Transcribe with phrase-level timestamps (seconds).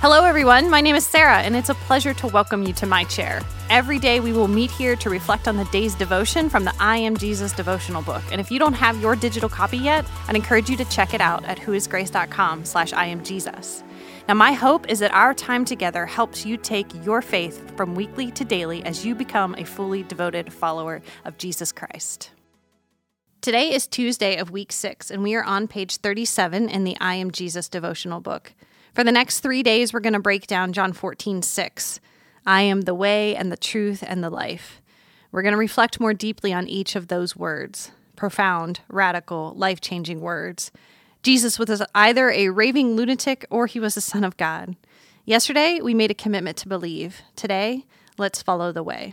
[0.00, 0.68] Hello, everyone.
[0.68, 3.40] My name is Sarah, and it's a pleasure to welcome you to my chair.
[3.70, 6.98] Every day, we will meet here to reflect on the day's devotion from the I
[6.98, 8.22] Am Jesus devotional book.
[8.30, 11.22] And if you don't have your digital copy yet, I'd encourage you to check it
[11.22, 13.82] out at whoisgrace.com slash I am Jesus.
[14.28, 18.30] Now, my hope is that our time together helps you take your faith from weekly
[18.32, 22.32] to daily as you become a fully devoted follower of Jesus Christ.
[23.40, 27.14] Today is Tuesday of week six, and we are on page 37 in the I
[27.14, 28.52] Am Jesus devotional book.
[28.96, 32.00] For the next three days, we're going to break down John 14, 6.
[32.46, 34.80] I am the way and the truth and the life.
[35.30, 40.22] We're going to reflect more deeply on each of those words profound, radical, life changing
[40.22, 40.72] words.
[41.22, 44.76] Jesus was either a raving lunatic or he was the Son of God.
[45.26, 47.20] Yesterday, we made a commitment to believe.
[47.36, 47.84] Today,
[48.16, 49.12] let's follow the way.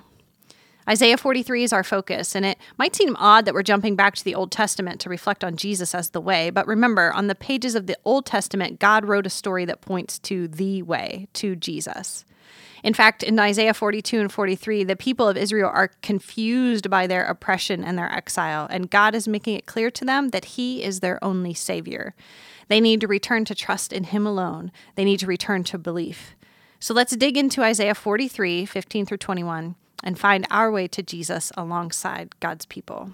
[0.87, 4.23] Isaiah 43 is our focus, and it might seem odd that we're jumping back to
[4.23, 7.73] the Old Testament to reflect on Jesus as the way, but remember, on the pages
[7.75, 12.25] of the Old Testament, God wrote a story that points to the way, to Jesus.
[12.83, 17.23] In fact, in Isaiah 42 and 43, the people of Israel are confused by their
[17.23, 20.99] oppression and their exile, and God is making it clear to them that He is
[20.99, 22.13] their only Savior.
[22.67, 26.35] They need to return to trust in Him alone, they need to return to belief.
[26.81, 31.51] So let's dig into Isaiah 43 15 through 21 and find our way to Jesus
[31.55, 33.13] alongside God's people.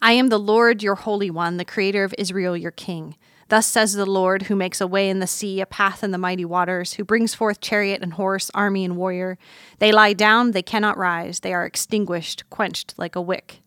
[0.00, 3.16] I am the Lord your Holy One, the Creator of Israel your King.
[3.48, 6.18] Thus says the Lord, who makes a way in the sea, a path in the
[6.18, 9.36] mighty waters, who brings forth chariot and horse, army and warrior.
[9.78, 13.60] They lie down, they cannot rise, they are extinguished, quenched like a wick.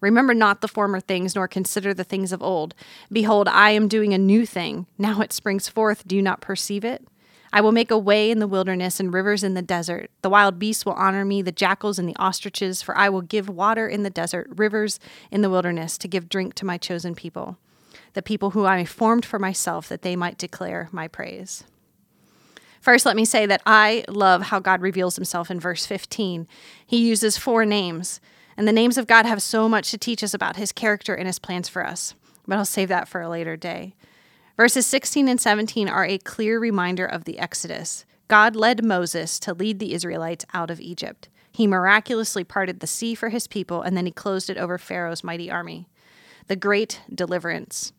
[0.00, 2.74] Remember not the former things, nor consider the things of old.
[3.12, 4.86] Behold, I am doing a new thing.
[4.98, 6.08] Now it springs forth.
[6.08, 7.06] Do you not perceive it?
[7.56, 10.10] I will make a way in the wilderness and rivers in the desert.
[10.20, 13.48] The wild beasts will honor me, the jackals and the ostriches, for I will give
[13.48, 17.56] water in the desert, rivers in the wilderness, to give drink to my chosen people,
[18.12, 21.64] the people who I formed for myself, that they might declare my praise.
[22.82, 26.46] First, let me say that I love how God reveals himself in verse 15.
[26.86, 28.20] He uses four names,
[28.58, 31.26] and the names of God have so much to teach us about his character and
[31.26, 32.12] his plans for us,
[32.46, 33.94] but I'll save that for a later day.
[34.56, 38.06] Verses 16 and 17 are a clear reminder of the Exodus.
[38.26, 41.28] God led Moses to lead the Israelites out of Egypt.
[41.52, 45.22] He miraculously parted the sea for his people, and then he closed it over Pharaoh's
[45.22, 45.88] mighty army.
[46.48, 47.92] The great deliverance.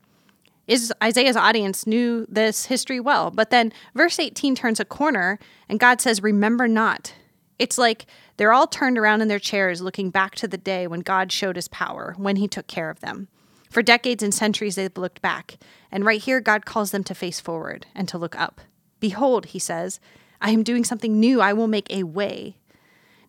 [0.68, 5.39] Is Isaiah's audience knew this history well, but then verse 18 turns a corner
[5.69, 7.13] and God says, Remember not.
[7.59, 11.00] It's like they're all turned around in their chairs looking back to the day when
[11.01, 13.28] God showed his power, when he took care of them.
[13.69, 15.57] For decades and centuries, they've looked back.
[15.91, 18.61] And right here, God calls them to face forward and to look up.
[19.00, 20.00] Behold, he says,
[20.41, 21.41] I am doing something new.
[21.41, 22.57] I will make a way.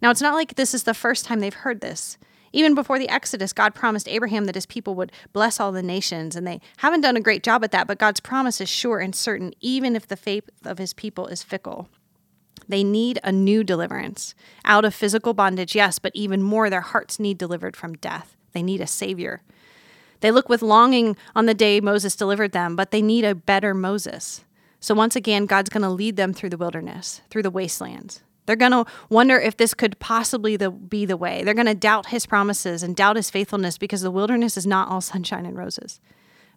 [0.01, 2.19] Now, it's not like this is the first time they've heard this.
[2.53, 6.35] Even before the Exodus, God promised Abraham that his people would bless all the nations,
[6.35, 9.15] and they haven't done a great job at that, but God's promise is sure and
[9.15, 11.89] certain, even if the faith of his people is fickle.
[12.67, 14.35] They need a new deliverance
[14.65, 18.37] out of physical bondage, yes, but even more, their hearts need delivered from death.
[18.53, 19.43] They need a Savior.
[20.21, 23.75] They look with longing on the day Moses delivered them, but they need a better
[23.75, 24.45] Moses.
[24.81, 28.23] So once again, God's going to lead them through the wilderness, through the wastelands.
[28.47, 31.45] They're going to wonder if this could possibly be the way.
[31.45, 34.89] They're going to doubt his promises and doubt his faithfulness because the wilderness is not
[34.89, 36.01] all sunshine and roses.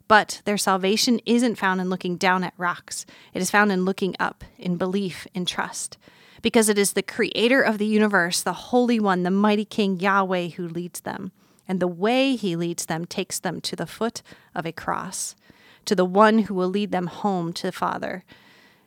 [0.08, 4.16] But their salvation isn't found in looking down at rocks, it is found in looking
[4.20, 5.98] up, in belief, in trust.
[6.42, 10.50] Because it is the creator of the universe, the Holy One, the mighty King Yahweh,
[10.50, 11.32] who leads them
[11.72, 14.22] and the way he leads them takes them to the foot
[14.54, 15.38] of a cross,
[15.86, 18.26] to the one who will lead them home to the Father.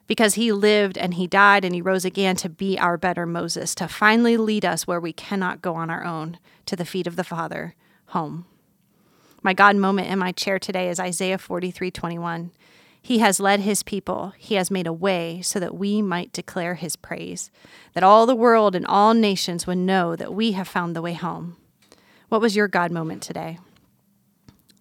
[0.07, 3.75] Because he lived and he died and he rose again to be our better Moses,
[3.77, 7.17] to finally lead us where we cannot go on our own, to the feet of
[7.17, 7.75] the Father,
[8.09, 8.45] home.
[9.43, 12.51] My God moment in my chair today is Isaiah 43 21.
[13.01, 14.35] He has led his people.
[14.37, 17.51] He has made a way so that we might declare his praise,
[17.95, 21.15] that all the world and all nations would know that we have found the way
[21.15, 21.57] home.
[22.35, 23.61] What was your God moment today?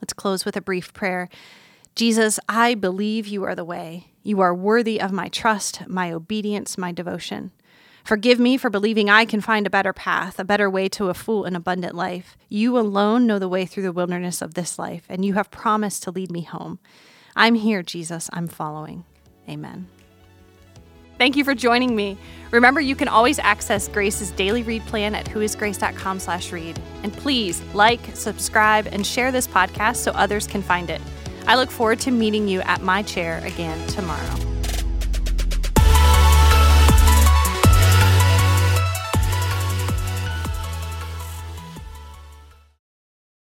[0.02, 1.30] Let's close with a brief prayer.
[1.94, 4.08] Jesus, I believe you are the way.
[4.24, 7.52] You are worthy of my trust, my obedience, my devotion.
[8.04, 11.14] Forgive me for believing I can find a better path, a better way to a
[11.14, 12.36] full and abundant life.
[12.50, 16.02] You alone know the way through the wilderness of this life, and you have promised
[16.04, 16.80] to lead me home.
[17.36, 18.32] I'm here, Jesus.
[18.34, 19.06] I'm following.
[19.48, 19.90] Amen.
[21.18, 22.18] Thank you for joining me.
[22.52, 26.80] Remember, you can always access Grace's daily read plan at whoisgrace.com slash read.
[27.02, 31.02] And please like, subscribe, and share this podcast so others can find it.
[31.48, 34.53] I look forward to meeting you at my chair again tomorrow.